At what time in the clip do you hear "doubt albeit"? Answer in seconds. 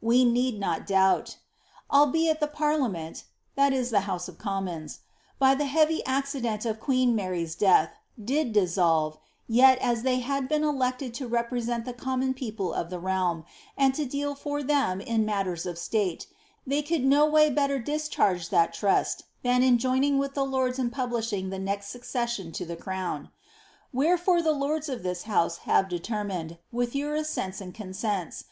0.86-2.40